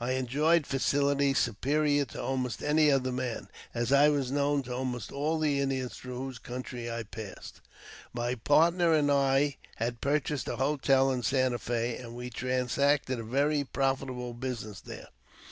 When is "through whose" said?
5.96-6.38